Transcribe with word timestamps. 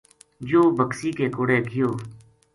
یوہ 0.49 0.71
بکسی 0.77 1.09
کے 1.17 1.25
کوڑے 1.35 1.57
گیو 1.69 1.89